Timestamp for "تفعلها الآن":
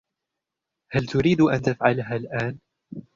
1.61-2.57